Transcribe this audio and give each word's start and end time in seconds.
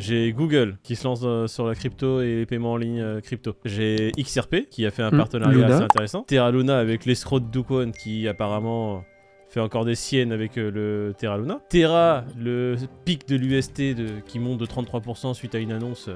J'ai 0.00 0.32
Google 0.32 0.78
qui 0.82 0.96
se 0.96 1.04
lance 1.04 1.20
euh, 1.24 1.46
sur 1.46 1.66
la 1.66 1.74
crypto 1.74 2.20
et 2.22 2.36
les 2.36 2.46
paiements 2.46 2.72
en 2.72 2.76
ligne 2.76 3.00
euh, 3.00 3.20
crypto. 3.20 3.54
J'ai 3.64 4.12
XRP 4.18 4.68
qui 4.70 4.86
a 4.86 4.90
fait 4.90 5.02
un 5.02 5.10
Hmm, 5.10 5.18
partenariat 5.18 5.54
Luna. 5.54 5.74
assez 5.74 5.84
intéressant. 5.84 6.22
Terra 6.22 6.50
Luna 6.50 6.78
avec 6.78 7.04
l'escroc 7.04 7.40
de 7.40 7.46
Dukwon 7.50 7.92
qui 7.92 8.26
apparemment 8.26 9.04
fait 9.50 9.60
encore 9.60 9.84
des 9.84 9.96
siennes 9.96 10.32
avec 10.32 10.56
euh, 10.58 10.70
le 10.70 11.12
Terra 11.18 11.36
Luna. 11.38 11.60
Terra, 11.68 12.24
le 12.38 12.76
pic 13.04 13.28
de 13.28 13.36
l'UST 13.36 13.78
de, 13.94 14.06
qui 14.26 14.38
monte 14.38 14.58
de 14.58 14.66
33% 14.66 15.34
suite 15.34 15.54
à 15.54 15.58
une 15.58 15.72
annonce. 15.72 16.06
euh, 16.08 16.14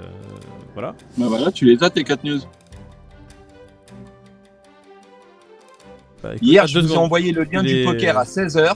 voilà. 0.72 0.94
Bah 1.18 1.26
voilà, 1.28 1.50
tu 1.52 1.64
les 1.66 1.82
as 1.82 1.90
tes 1.90 2.04
4 2.04 2.24
news. 2.24 2.38
Bah, 6.22 6.30
écoute, 6.34 6.42
Hier, 6.46 6.66
je 6.66 6.78
vous 6.78 6.92
ai 6.92 6.96
envoyé 6.96 7.32
le 7.32 7.42
lien 7.44 7.62
Les- 7.62 7.80
du 7.80 7.84
poker 7.84 8.16
à 8.16 8.24
16h. 8.24 8.74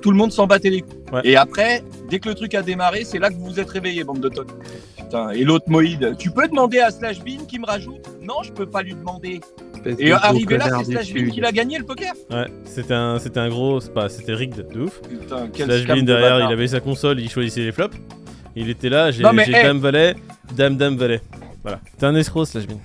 Tout 0.00 0.10
le 0.10 0.16
monde 0.16 0.32
s'en 0.32 0.46
battait 0.46 0.70
les 0.70 0.80
couilles. 0.82 0.96
Ouais. 1.12 1.20
Et 1.24 1.36
après, 1.36 1.82
dès 2.08 2.18
que 2.18 2.28
le 2.28 2.34
truc 2.34 2.54
a 2.54 2.62
démarré, 2.62 3.04
c'est 3.04 3.18
là 3.18 3.30
que 3.30 3.34
vous 3.34 3.46
vous 3.46 3.60
êtes 3.60 3.70
réveillés, 3.70 4.04
bande 4.04 4.20
de 4.20 4.28
tonnes. 4.28 4.46
Putain, 4.96 5.30
et 5.30 5.44
l'autre 5.44 5.66
Moïd, 5.68 6.16
tu 6.18 6.30
peux 6.30 6.48
demander 6.48 6.80
à 6.80 6.90
Slash 6.90 7.20
Bean 7.20 7.44
qui 7.46 7.58
me 7.58 7.66
rajoute 7.66 8.08
Non, 8.20 8.42
je 8.42 8.52
peux 8.52 8.66
pas 8.66 8.82
lui 8.82 8.94
demander. 8.94 9.40
Et 9.98 10.12
arrivé 10.12 10.58
là, 10.58 10.68
c'est 10.78 10.92
Slash 10.92 11.12
Bean 11.12 11.30
qui 11.30 11.40
l'a 11.40 11.52
gagné 11.52 11.78
le 11.78 11.84
poker. 11.84 12.12
Ouais, 12.30 12.46
c'était 12.64 12.94
un, 12.94 13.18
c'était 13.18 13.40
un 13.40 13.48
gros. 13.48 13.80
c'est 13.80 13.92
Pas, 13.92 14.08
c'était 14.08 14.34
rigged 14.34 14.68
de 14.68 14.80
ouf. 14.80 15.00
Putain, 15.02 15.48
quel 15.52 15.66
Slash 15.66 15.86
Bean 15.86 15.96
de 15.96 16.02
derrière, 16.02 16.40
il 16.40 16.52
avait 16.52 16.68
sa 16.68 16.80
console, 16.80 17.20
il 17.20 17.30
choisissait 17.30 17.62
les 17.62 17.72
flops. 17.72 17.96
Il 18.56 18.70
était 18.70 18.88
là, 18.88 19.10
j'ai 19.10 19.22
Non, 19.22 19.32
mais, 19.32 19.44
j'ai 19.44 19.54
hey. 19.54 19.64
Dame 19.64 19.78
Valet, 19.78 20.14
Dame 20.56 20.76
Dame 20.76 20.96
Valet. 20.96 21.20
Voilà. 21.62 21.80
T'es 21.98 22.06
un 22.06 22.14
escroc, 22.14 22.46
Slash 22.46 22.66
Bean. 22.66 22.80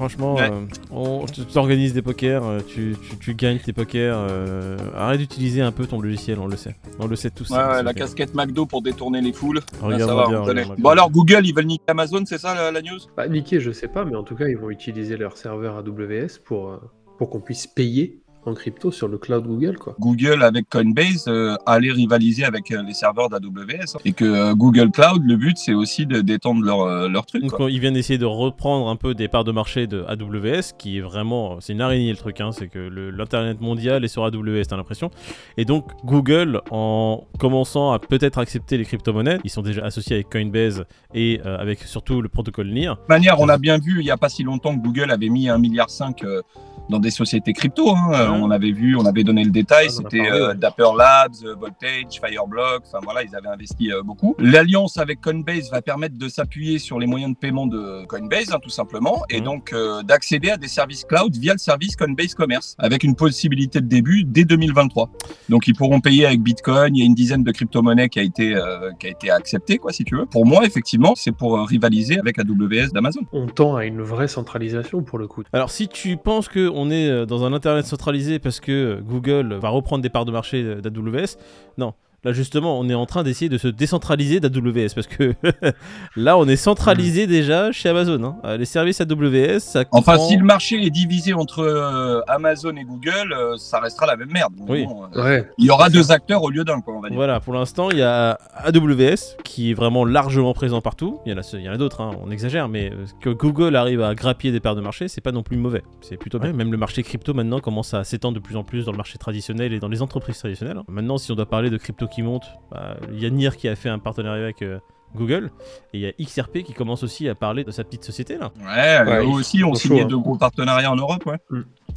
Franchement, 0.00 0.36
Ouais. 0.36 0.50
euh, 0.50 0.64
on- 0.90 1.26
tu 1.26 1.42
t'organises 1.44 1.92
des 1.92 2.00
pokers, 2.00 2.42
euh, 2.42 2.60
tu, 2.66 2.96
tu, 3.06 3.18
tu 3.18 3.34
gagnes 3.34 3.58
tes 3.58 3.74
pokers. 3.74 4.16
euh, 4.30 4.78
arrête 4.96 5.20
d'utiliser 5.20 5.60
un 5.60 5.72
peu 5.72 5.86
ton 5.86 6.00
logiciel, 6.00 6.38
on 6.38 6.46
le 6.46 6.56
sait. 6.56 6.74
On 6.98 7.06
le 7.06 7.16
sait 7.16 7.28
tous. 7.28 7.50
Ouais, 7.50 7.56
ça, 7.56 7.68
ouais, 7.70 7.82
la 7.82 7.92
casquette 7.92 8.34
McDo 8.34 8.64
pour 8.64 8.80
détourner 8.80 9.20
les 9.20 9.34
foules. 9.34 9.60
Là, 9.86 9.98
ça 9.98 10.14
va, 10.14 10.26
bien, 10.28 10.40
on 10.40 10.44
connaît. 10.46 10.62
regarde-moi 10.62 10.76
Bon 10.78 10.88
alors 10.88 11.10
Google, 11.10 11.42
ils 11.44 11.54
veulent 11.54 11.66
niquer 11.66 11.84
Amazon, 11.88 12.22
c'est 12.24 12.38
ça 12.38 12.54
la, 12.54 12.70
la 12.72 12.80
news? 12.80 12.98
Bah, 13.14 13.28
niquer, 13.28 13.60
je 13.60 13.72
sais 13.72 13.88
pas, 13.88 14.06
mais 14.06 14.16
en 14.16 14.22
tout 14.24 14.36
cas, 14.36 14.46
ils 14.48 14.56
vont 14.56 14.70
utiliser 14.70 15.18
leur 15.18 15.36
serveur 15.36 15.76
AWS 15.76 16.38
pour, 16.46 16.70
euh, 16.70 16.78
pour 17.18 17.28
qu'on 17.28 17.40
puisse 17.40 17.66
payer 17.66 18.22
en 18.50 18.54
crypto 18.54 18.90
sur 18.90 19.08
le 19.08 19.18
cloud 19.18 19.46
Google, 19.46 19.78
quoi. 19.78 19.94
Google 19.98 20.42
avec 20.42 20.68
Coinbase 20.68 21.24
euh, 21.28 21.56
allait 21.66 21.92
rivaliser 21.92 22.44
avec 22.44 22.70
euh, 22.70 22.82
les 22.82 22.94
serveurs 22.94 23.28
d'AWS. 23.28 23.98
Et 24.04 24.12
que 24.12 24.24
euh, 24.24 24.54
Google 24.54 24.90
Cloud, 24.90 25.22
le 25.24 25.36
but 25.36 25.56
c'est 25.56 25.74
aussi 25.74 26.06
de 26.06 26.20
d'étendre 26.20 26.64
leur, 26.64 26.82
euh, 26.82 27.08
leur 27.08 27.26
truc. 27.26 27.42
Donc, 27.42 27.52
quoi. 27.52 27.70
ils 27.70 27.80
viennent 27.80 27.94
d'essayer 27.94 28.18
de 28.18 28.26
reprendre 28.26 28.88
un 28.88 28.96
peu 28.96 29.14
des 29.14 29.28
parts 29.28 29.44
de 29.44 29.52
marché 29.52 29.86
de 29.86 30.04
AWS, 30.06 30.76
qui 30.78 30.98
est 30.98 31.00
vraiment, 31.00 31.60
c'est 31.60 31.72
une 31.72 31.80
araignée 31.80 32.10
le 32.10 32.16
truc, 32.16 32.40
hein, 32.40 32.50
c'est 32.52 32.68
que 32.68 32.78
l'internet 32.78 33.60
mondial 33.60 34.04
est 34.04 34.08
sur 34.08 34.24
AWS, 34.24 34.64
t'as 34.68 34.76
l'impression. 34.76 35.10
Et 35.56 35.64
donc 35.64 35.86
Google, 36.04 36.60
en 36.70 37.24
commençant 37.38 37.92
à 37.92 37.98
peut-être 37.98 38.38
accepter 38.38 38.76
les 38.76 38.84
crypto-monnaies, 38.84 39.38
ils 39.44 39.50
sont 39.50 39.62
déjà 39.62 39.84
associés 39.84 40.16
avec 40.16 40.28
Coinbase 40.30 40.84
et 41.14 41.40
euh, 41.44 41.58
avec 41.58 41.80
surtout 41.82 42.22
le 42.22 42.28
protocole 42.28 42.68
NIR. 42.68 42.94
De 42.94 43.00
toute 43.00 43.08
manière, 43.08 43.40
on 43.40 43.48
a 43.48 43.58
bien 43.58 43.78
vu 43.78 44.00
il 44.00 44.04
n'y 44.04 44.10
a 44.10 44.16
pas 44.16 44.28
si 44.28 44.42
longtemps 44.42 44.76
que 44.76 44.82
Google 44.82 45.10
avait 45.10 45.28
mis 45.28 45.46
1,5 45.46 45.58
milliard 45.58 45.88
euh, 46.24 46.42
dans 46.90 46.98
des 46.98 47.10
sociétés 47.10 47.52
crypto. 47.52 47.90
hein. 47.90 48.10
Euh. 48.12 48.28
On 48.30 48.50
avait 48.50 48.72
vu, 48.72 48.96
on 48.96 49.06
avait 49.06 49.24
donné 49.24 49.44
le 49.44 49.50
détail. 49.50 49.86
Ah, 49.88 49.92
C'était 49.92 50.30
euh. 50.30 50.54
Dapper 50.54 50.90
Labs, 50.96 51.32
euh, 51.44 51.54
Voltage, 51.54 52.20
Fireblock. 52.22 52.82
Enfin 52.86 52.98
voilà, 53.02 53.22
ils 53.22 53.34
avaient 53.34 53.48
investi 53.48 53.92
euh, 53.92 54.02
beaucoup. 54.02 54.34
L'alliance 54.38 54.96
avec 54.98 55.20
Coinbase 55.20 55.70
va 55.70 55.82
permettre 55.82 56.18
de 56.18 56.28
s'appuyer 56.28 56.78
sur 56.78 56.98
les 56.98 57.06
moyens 57.06 57.32
de 57.32 57.38
paiement 57.38 57.66
de 57.66 58.04
Coinbase, 58.06 58.52
hein, 58.52 58.58
tout 58.62 58.70
simplement, 58.70 59.22
et 59.30 59.40
donc 59.40 59.72
euh, 59.72 60.02
d'accéder 60.02 60.50
à 60.50 60.56
des 60.56 60.68
services 60.68 61.04
cloud 61.04 61.34
via 61.36 61.52
le 61.52 61.58
service 61.58 61.96
Coinbase 61.96 62.34
Commerce, 62.34 62.74
avec 62.78 63.04
une 63.04 63.14
possibilité 63.14 63.80
de 63.80 63.86
début 63.86 64.24
dès 64.24 64.44
2023. 64.44 65.10
Donc 65.48 65.66
ils 65.66 65.74
pourront 65.74 66.00
payer 66.00 66.26
avec 66.26 66.42
Bitcoin. 66.42 66.94
Il 66.96 67.00
y 67.00 67.02
a 67.02 67.06
une 67.06 67.14
dizaine 67.14 67.44
de 67.44 67.52
crypto-monnaies 67.52 68.08
qui 68.08 68.18
a 68.18 68.22
été 68.22 68.54
euh, 68.54 68.90
qui 68.98 69.06
a 69.06 69.10
été 69.10 69.30
acceptée, 69.30 69.78
quoi, 69.78 69.92
si 69.92 70.04
tu 70.04 70.16
veux. 70.16 70.26
Pour 70.26 70.46
moi, 70.46 70.64
effectivement, 70.64 71.14
c'est 71.16 71.32
pour 71.32 71.58
rivaliser 71.66 72.18
avec 72.18 72.38
AWS 72.38 72.92
d'Amazon. 72.92 73.20
On 73.32 73.46
tend 73.46 73.76
à 73.76 73.84
une 73.84 74.02
vraie 74.02 74.28
centralisation 74.28 75.02
pour 75.02 75.18
le 75.18 75.26
coup. 75.26 75.42
Alors 75.52 75.70
si 75.70 75.88
tu 75.88 76.16
penses 76.16 76.48
qu'on 76.80 76.90
est 76.90 77.08
euh, 77.08 77.26
dans 77.26 77.44
un 77.44 77.52
internet 77.52 77.84
centralisé 77.86 78.38
parce 78.38 78.60
que 78.60 79.00
Google 79.02 79.54
va 79.54 79.68
reprendre 79.68 80.02
des 80.02 80.08
parts 80.08 80.24
de 80.24 80.32
marché 80.32 80.76
d'AWS, 80.76 81.36
non. 81.78 81.92
Là 82.24 82.32
justement, 82.32 82.78
on 82.78 82.88
est 82.88 82.94
en 82.94 83.06
train 83.06 83.22
d'essayer 83.22 83.48
de 83.48 83.56
se 83.58 83.68
décentraliser 83.68 84.40
d'AWS 84.40 84.94
parce 84.94 85.06
que 85.06 85.32
là, 86.16 86.36
on 86.36 86.46
est 86.48 86.56
centralisé 86.56 87.26
déjà 87.26 87.72
chez 87.72 87.88
Amazon. 87.88 88.22
hein. 88.24 88.36
Euh, 88.44 88.56
Les 88.58 88.64
services 88.66 89.00
AWS, 89.00 89.60
ça 89.60 89.84
Enfin, 89.90 90.12
comprend- 90.14 90.28
si 90.28 90.36
le 90.36 90.44
marché 90.44 90.84
est 90.84 90.90
divisé 90.90 91.32
entre 91.32 91.60
euh, 91.60 92.20
Amazon 92.28 92.76
et 92.76 92.84
Google, 92.84 93.32
euh, 93.32 93.56
ça 93.56 93.80
restera 93.80 94.06
la 94.06 94.16
même 94.16 94.30
merde. 94.30 94.52
Oui. 94.68 94.84
bon, 94.84 95.04
euh, 95.16 95.22
Ouais. 95.24 95.48
il 95.58 95.64
y 95.64 95.70
aura 95.70 95.88
deux 95.88 96.12
acteurs 96.12 96.42
au 96.42 96.50
lieu 96.50 96.64
d'un, 96.64 96.80
quoi, 96.80 96.94
on 96.94 97.00
va 97.00 97.08
dire. 97.08 97.16
Voilà, 97.16 97.40
pour 97.40 97.54
l'instant, 97.54 97.90
il 97.90 97.98
y 97.98 98.02
a 98.02 98.38
AWS 98.56 99.36
qui 99.44 99.70
est 99.70 99.74
vraiment 99.74 100.04
largement 100.04 100.52
présent 100.52 100.80
partout. 100.80 101.20
Il 101.26 101.32
y 101.32 101.68
en 101.68 101.72
a, 101.72 101.76
d'autres, 101.76 102.00
hein, 102.02 102.10
on 102.22 102.30
exagère, 102.30 102.68
mais 102.68 102.92
que 103.20 103.30
Google 103.30 103.76
arrive 103.76 104.02
à 104.02 104.14
grappiller 104.14 104.52
des 104.52 104.60
parts 104.60 104.76
de 104.76 104.80
marché, 104.80 105.08
c'est 105.08 105.20
pas 105.20 105.32
non 105.32 105.42
plus 105.42 105.56
mauvais. 105.56 105.82
C'est 106.02 106.16
plutôt 106.16 106.38
bien. 106.38 106.52
Même 106.52 106.70
le 106.70 106.76
marché 106.78 107.02
crypto 107.02 107.32
maintenant 107.34 107.60
commence 107.60 107.94
à 107.94 108.04
s'étendre 108.04 108.34
de 108.34 108.40
plus 108.40 108.56
en 108.56 108.64
plus 108.64 108.84
dans 108.84 108.92
le 108.92 108.96
marché 108.98 109.16
traditionnel 109.18 109.72
et 109.72 109.78
dans 109.80 109.88
les 109.88 110.02
entreprises 110.02 110.38
traditionnelles. 110.38 110.80
Maintenant, 110.88 111.16
si 111.18 111.32
on 111.32 111.34
doit 111.34 111.46
parler 111.48 111.70
de 111.70 111.76
crypto 111.76 112.06
qui 112.10 112.22
monte, 112.22 112.44
bah, 112.70 112.96
il 113.12 113.20
y 113.20 113.26
a 113.26 113.30
NIR 113.30 113.56
qui 113.56 113.68
a 113.68 113.76
fait 113.76 113.88
un 113.88 113.98
partenariat 113.98 114.42
avec 114.44 114.62
euh, 114.62 114.78
Google 115.16 115.50
et 115.92 115.98
il 115.98 116.00
y 116.00 116.06
a 116.06 116.12
XRP 116.12 116.62
qui 116.62 116.72
commence 116.72 117.02
aussi 117.02 117.28
à 117.28 117.34
parler 117.34 117.64
de 117.64 117.70
sa 117.70 117.82
petite 117.84 118.04
société 118.04 118.36
là. 118.36 118.52
Ouais, 118.60 119.10
Ouais, 119.10 119.18
eux 119.20 119.24
ils 119.24 119.34
aussi 119.34 119.64
ont 119.64 119.74
signé 119.74 120.02
chauds, 120.02 120.08
de 120.08 120.14
hein. 120.14 120.20
gros 120.20 120.36
partenariats 120.36 120.90
en 120.92 120.96
Europe, 120.96 121.24
ouais. 121.26 121.38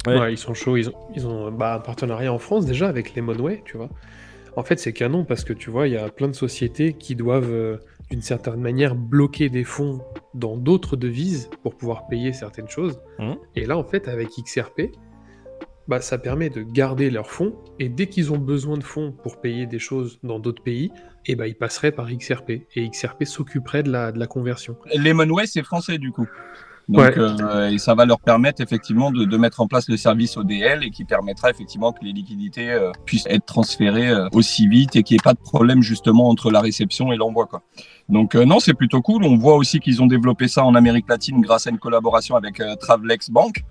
Ouais. 0.06 0.18
Ouais, 0.18 0.32
ils 0.32 0.38
sont 0.38 0.54
chauds. 0.54 0.76
Ils 0.76 0.88
ont, 0.88 0.94
ils 1.14 1.26
ont 1.26 1.50
bah, 1.52 1.74
un 1.74 1.80
partenariat 1.80 2.32
en 2.32 2.38
France 2.38 2.66
déjà 2.66 2.88
avec 2.88 3.14
Lemonway, 3.14 3.62
tu 3.64 3.76
vois. 3.76 3.88
En 4.56 4.62
fait, 4.62 4.78
c'est 4.78 4.92
canon 4.92 5.24
parce 5.24 5.44
que 5.44 5.52
tu 5.52 5.70
vois, 5.70 5.88
il 5.88 5.94
y 5.94 5.96
a 5.96 6.08
plein 6.08 6.28
de 6.28 6.32
sociétés 6.34 6.92
qui 6.92 7.16
doivent, 7.16 7.50
euh, 7.50 7.78
d'une 8.10 8.22
certaine 8.22 8.60
manière, 8.60 8.94
bloquer 8.94 9.48
des 9.48 9.64
fonds 9.64 10.00
dans 10.34 10.56
d'autres 10.56 10.96
devises 10.96 11.50
pour 11.62 11.76
pouvoir 11.76 12.06
payer 12.06 12.32
certaines 12.32 12.68
choses. 12.68 13.00
Mhm. 13.18 13.36
Et 13.56 13.66
là, 13.66 13.76
en 13.78 13.84
fait, 13.84 14.06
avec 14.08 14.28
XRP, 14.28 14.92
bah, 15.88 16.00
ça 16.00 16.18
permet 16.18 16.50
de 16.50 16.62
garder 16.62 17.10
leurs 17.10 17.30
fonds 17.30 17.54
et 17.78 17.88
dès 17.88 18.06
qu'ils 18.06 18.32
ont 18.32 18.38
besoin 18.38 18.78
de 18.78 18.84
fonds 18.84 19.12
pour 19.22 19.40
payer 19.40 19.66
des 19.66 19.78
choses 19.78 20.18
dans 20.22 20.38
d'autres 20.38 20.62
pays, 20.62 20.90
et 21.26 21.36
bah, 21.36 21.46
ils 21.48 21.54
passeraient 21.54 21.92
par 21.92 22.06
XRP 22.10 22.50
et 22.74 22.88
XRP 22.88 23.24
s'occuperait 23.24 23.82
de 23.82 23.90
la, 23.90 24.12
de 24.12 24.18
la 24.18 24.26
conversion. 24.26 24.76
Lemonway, 24.94 25.46
c'est 25.46 25.62
français, 25.62 25.98
du 25.98 26.12
coup. 26.12 26.28
Donc, 26.86 27.00
Ouais. 27.00 27.14
euh, 27.16 27.70
et 27.70 27.78
ça 27.78 27.94
va 27.94 28.04
leur 28.04 28.20
permettre 28.20 28.60
effectivement 28.60 29.10
de, 29.10 29.24
de 29.24 29.36
mettre 29.38 29.62
en 29.62 29.66
place 29.66 29.88
le 29.88 29.96
service 29.96 30.36
ODL 30.36 30.84
et 30.84 30.90
qui 30.90 31.04
permettra 31.04 31.48
effectivement 31.48 31.92
que 31.92 32.04
les 32.04 32.12
liquidités 32.12 32.70
euh, 32.70 32.92
puissent 33.06 33.26
être 33.30 33.46
transférées 33.46 34.10
euh, 34.10 34.28
aussi 34.34 34.68
vite 34.68 34.94
et 34.94 35.02
qu'il 35.02 35.14
n'y 35.14 35.20
ait 35.20 35.24
pas 35.24 35.32
de 35.32 35.38
problème 35.38 35.80
justement 35.80 36.28
entre 36.28 36.50
la 36.50 36.60
réception 36.60 37.10
et 37.10 37.16
l'envoi. 37.16 37.46
Quoi. 37.46 37.62
Donc 38.10 38.34
non, 38.34 38.60
c'est 38.60 38.74
plutôt 38.74 39.00
cool. 39.00 39.24
On 39.24 39.38
voit 39.38 39.56
aussi 39.56 39.80
qu'ils 39.80 40.02
ont 40.02 40.06
développé 40.06 40.46
ça 40.46 40.62
en 40.62 40.74
Amérique 40.74 41.08
latine 41.08 41.40
grâce 41.40 41.66
à 41.66 41.70
une 41.70 41.78
collaboration 41.78 42.36
avec 42.36 42.60
Travelex 42.80 43.30
Bank. 43.30 43.62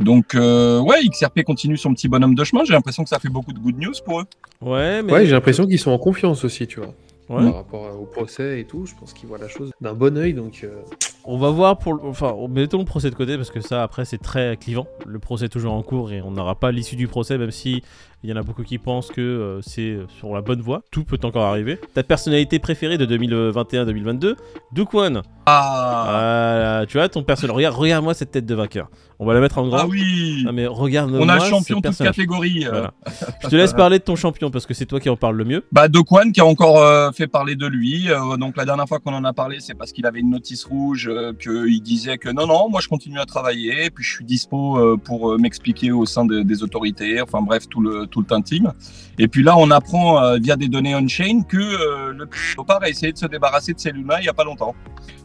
Donc 0.00 0.34
euh, 0.34 0.80
ouais, 0.80 1.06
XRP 1.08 1.42
continue 1.42 1.76
son 1.76 1.92
petit 1.94 2.08
bonhomme 2.08 2.34
de 2.34 2.44
chemin. 2.44 2.64
J'ai 2.64 2.72
l'impression 2.72 3.02
que 3.04 3.08
ça 3.10 3.18
fait 3.18 3.28
beaucoup 3.28 3.52
de 3.52 3.58
good 3.58 3.78
news 3.78 3.92
pour 4.04 4.20
eux. 4.20 4.24
Ouais, 4.60 5.02
mais 5.02 5.12
Ouais, 5.12 5.26
j'ai 5.26 5.32
l'impression 5.32 5.66
qu'ils 5.66 5.78
sont 5.78 5.90
en 5.90 5.98
confiance 5.98 6.44
aussi, 6.44 6.66
tu 6.66 6.80
vois. 6.80 6.94
Ouais. 7.28 7.44
Par 7.44 7.54
rapport 7.54 8.00
au 8.00 8.06
procès 8.06 8.60
et 8.60 8.64
tout, 8.64 8.86
je 8.86 8.94
pense 8.98 9.12
qu'ils 9.12 9.28
voient 9.28 9.38
la 9.38 9.46
chose 9.48 9.70
d'un 9.80 9.94
bon 9.94 10.16
œil, 10.18 10.34
donc 10.34 10.62
euh, 10.64 10.80
On 11.24 11.38
va 11.38 11.50
voir 11.50 11.78
pour 11.78 11.94
le... 11.94 12.00
Enfin, 12.04 12.34
mettons 12.48 12.78
le 12.78 12.84
procès 12.84 13.10
de 13.10 13.14
côté 13.14 13.36
parce 13.36 13.50
que 13.50 13.60
ça, 13.60 13.82
après, 13.82 14.04
c'est 14.04 14.18
très 14.18 14.56
clivant. 14.56 14.86
Le 15.06 15.18
procès 15.18 15.46
est 15.46 15.48
toujours 15.50 15.72
en 15.74 15.82
cours 15.82 16.12
et 16.12 16.22
on 16.22 16.30
n'aura 16.30 16.54
pas 16.54 16.72
l'issue 16.72 16.96
du 16.96 17.08
procès, 17.08 17.36
même 17.38 17.50
si 17.50 17.82
il 18.22 18.28
y 18.30 18.32
en 18.32 18.36
a 18.36 18.42
beaucoup 18.42 18.62
qui 18.64 18.78
pensent 18.78 19.08
que 19.08 19.20
euh, 19.20 19.60
c'est 19.62 19.98
sur 20.18 20.34
la 20.34 20.40
bonne 20.42 20.60
voie. 20.60 20.82
Tout 20.90 21.04
peut 21.04 21.18
encore 21.22 21.44
arriver. 21.44 21.78
Ta 21.94 22.02
personnalité 22.02 22.58
préférée 22.58 22.98
de 22.98 23.06
2021-2022, 23.06 24.34
Duke 24.72 24.94
One. 24.94 25.22
Ah, 25.46 26.02
Voilà, 26.06 26.86
tu 26.86 26.98
vois, 26.98 27.08
ton 27.08 27.22
personnage. 27.22 27.56
Regarde, 27.56 27.74
regarde-moi 27.76 28.14
cette 28.14 28.30
tête 28.30 28.46
de 28.46 28.54
vainqueur. 28.54 28.88
On 29.18 29.26
va 29.26 29.34
la 29.34 29.40
mettre 29.40 29.58
en 29.58 29.66
grand. 29.66 29.78
ah 29.78 29.86
oui, 29.86 30.44
Ah, 30.48 30.52
mais 30.52 30.66
regarde-moi 30.66 31.20
on 31.20 31.28
a 31.28 31.34
le 31.34 31.40
champion 31.44 31.80
toute 31.80 31.96
catégorie. 31.98 32.66
euh. 32.66 32.70
Voilà. 32.70 32.94
Je 33.42 33.48
te 33.48 33.56
laisse 33.56 33.72
parler 33.74 33.98
de 33.98 34.04
ton 34.04 34.16
champion 34.16 34.50
parce 34.50 34.64
que 34.66 34.72
c'est 34.74 34.86
toi 34.86 35.00
qui 35.00 35.10
en 35.10 35.16
parle 35.16 35.36
le 35.36 35.44
mieux. 35.44 35.64
Bah, 35.72 35.88
Dokwan 35.88 36.32
qui 36.32 36.40
a 36.40 36.46
encore 36.46 36.78
euh, 36.82 37.10
fait 37.12 37.26
parler 37.26 37.56
de 37.56 37.66
lui. 37.66 38.10
Euh, 38.10 38.36
donc 38.36 38.56
la 38.56 38.64
dernière 38.64 38.86
fois 38.86 38.98
qu'on 38.98 39.12
en 39.14 39.24
a 39.24 39.32
parlé, 39.32 39.56
c'est 39.60 39.74
parce 39.74 39.92
qu'il 39.92 40.06
avait 40.06 40.20
une 40.20 40.30
notice 40.30 40.64
rouge, 40.64 41.08
euh, 41.08 41.09
qu'il 41.38 41.82
disait 41.82 42.18
que 42.18 42.28
non, 42.28 42.46
non, 42.46 42.68
moi 42.68 42.80
je 42.80 42.88
continue 42.88 43.18
à 43.18 43.24
travailler, 43.26 43.90
puis 43.90 44.04
je 44.04 44.12
suis 44.14 44.24
dispo 44.24 44.78
euh, 44.78 44.96
pour 44.96 45.32
euh, 45.32 45.38
m'expliquer 45.38 45.92
au 45.92 46.06
sein 46.06 46.24
de- 46.24 46.42
des 46.42 46.62
autorités. 46.62 47.20
Enfin 47.20 47.40
bref, 47.42 47.68
tout 47.68 47.80
le 47.80 48.06
tout 48.06 48.20
le 48.28 48.42
team. 48.42 48.72
Et 49.18 49.28
puis 49.28 49.42
là, 49.42 49.56
on 49.58 49.70
apprend 49.70 50.22
euh, 50.22 50.38
via 50.38 50.56
des 50.56 50.68
données 50.68 50.94
on-chain 50.94 51.42
que 51.48 51.56
euh, 51.58 52.12
le 52.12 52.26
Cryptopar 52.26 52.82
a 52.82 52.88
essayé 52.88 53.12
de 53.12 53.18
se 53.18 53.26
débarrasser 53.26 53.72
de 53.72 53.78
ses 53.80 53.90
Luna 53.92 54.20
il 54.20 54.24
y 54.24 54.28
a 54.28 54.32
pas 54.34 54.44
longtemps. 54.44 54.74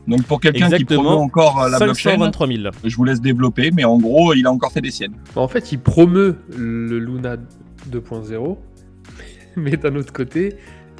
Donc 0.08 0.24
pour 0.24 0.40
quelqu'un 0.40 0.70
qui 0.70 0.86
promeut 0.86 1.10
encore 1.10 1.64
euh, 1.64 1.70
la 1.70 1.80
blockchain, 1.80 2.12
523 2.12 2.48
000. 2.48 2.60
je 2.84 2.96
vous 2.96 3.04
laisse 3.06 3.22
développer, 3.22 3.72
mais 3.72 3.84
en 3.86 3.98
gros, 3.98 4.34
il 4.34 4.46
a 4.46 4.52
encore 4.52 4.72
fait 4.72 4.82
des 4.82 4.92
siennes. 4.92 5.16
Bah, 5.36 5.42
En 5.42 5.48
fait, 5.48 5.72
il 5.72 5.80
promeut 5.80 6.38
le 6.56 7.00
Luna 7.00 7.38
2.0, 7.92 8.58
mais 9.56 9.78
d'un 9.78 9.96
autre 9.96 10.14
côté, 10.14 10.56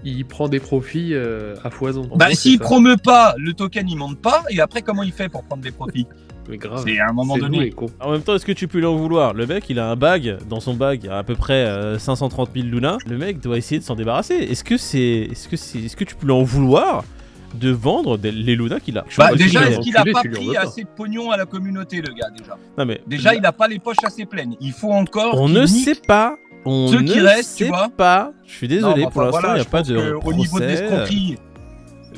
il 0.06 0.26
prend 0.26 0.48
des 0.48 0.60
profits 0.60 1.14
euh, 1.14 1.56
à 1.64 1.70
foison. 1.70 2.08
En 2.12 2.18
Bah, 2.18 2.28
s'il 2.34 2.60
promeut 2.60 2.98
pas, 2.98 3.34
le 3.38 3.54
token 3.54 3.90
il 3.90 3.98
monte 3.98 4.20
pas, 4.20 4.44
et 4.50 4.60
après 4.62 4.82
comment 4.82 5.04
il 5.04 5.12
fait 5.12 5.28
pour 5.30 5.44
prendre 5.44 5.62
des 5.64 5.72
profits 5.72 6.06
Mais 6.48 6.58
grave. 6.58 6.84
C'est 6.86 7.00
à 7.00 7.10
un 7.10 7.12
moment 7.14 7.38
donné. 7.38 7.74
En 8.00 8.12
même 8.12 8.22
temps, 8.22 8.36
est-ce 8.36 8.46
que 8.46 8.52
tu 8.52 8.68
peux 8.68 8.78
lui 8.78 8.86
en 8.86 8.96
vouloir? 8.96 9.34
Le 9.34 9.48
mec, 9.48 9.68
il 9.68 9.80
a 9.80 9.90
un 9.90 9.96
bag. 9.96 10.38
Dans 10.48 10.60
son 10.60 10.76
bag, 10.76 11.00
il 11.04 11.08
y 11.08 11.10
a 11.10 11.18
à 11.18 11.24
peu 11.24 11.34
près 11.34 11.66
euh, 11.66 11.98
530 11.98 12.52
000 12.54 12.68
Luna. 12.68 13.00
Le 13.08 13.18
mec 13.18 13.40
doit 13.40 13.58
essayer 13.58 13.80
de 13.80 13.84
s'en 13.84 13.96
débarrasser. 13.96 14.36
Est-ce 14.36 14.64
que 14.64 14.78
c'est, 14.78 15.00
est-ce 15.32 15.48
que 15.48 15.58
c'est, 15.58 15.80
est-ce 15.80 15.96
que 15.96 16.04
tu 16.04 16.14
peux 16.16 16.28
lui 16.28 16.34
en 16.34 16.44
vouloir 16.44 17.04
de 17.56 17.72
vendre 17.72 18.20
des- 18.20 18.32
les 18.32 18.56
Luna 18.56 18.80
qu'il 18.80 18.96
a? 19.00 19.02
Bah, 19.18 19.30
Bah, 19.32 19.36
déjà, 19.36 19.68
est-ce 19.68 19.80
qu'il 19.80 19.98
a 19.98 20.04
pas 20.04 20.22
pris 20.22 20.56
assez 20.56 20.84
de 20.84 20.88
pognon 20.96 21.32
à 21.32 21.38
la 21.38 21.46
communauté, 21.48 21.98
le 21.98 22.14
gars, 22.14 22.30
déjà? 22.38 22.56
Non, 22.78 22.86
mais 22.86 23.02
Déjà, 23.08 23.34
il 23.34 23.44
a 23.44 23.52
pas 23.52 23.68
les 23.68 23.80
poches 23.80 24.04
assez 24.04 24.26
pleines. 24.28 24.56
Il 24.62 24.72
faut 24.72 24.92
encore. 24.92 25.42
on 25.42 25.50
ne 25.50 25.62
nique- 25.62 25.84
sait 25.84 25.96
pas. 26.08 26.38
On 26.66 26.88
Ceux 26.88 27.02
ne 27.02 27.12
qui 27.12 27.20
restent, 27.20 27.58
tu 27.58 27.64
sait 27.66 27.70
vois. 27.70 27.90
pas. 27.96 28.32
Je 28.46 28.52
suis 28.54 28.68
Non, 28.68 28.74
désolé, 28.76 29.08
pour 29.12 29.22
l'instant, 29.22 29.38
il 29.40 29.42
voilà, 29.42 29.56
n'y 29.56 29.62
a 29.62 29.66
pas 29.66 29.84
de 29.84 30.14
Au 30.26 30.34
niveau 30.34 30.60
de 30.60 30.66
l'escroquerie, 30.66 31.38